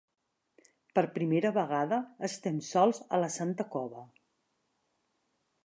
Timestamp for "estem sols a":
2.29-3.21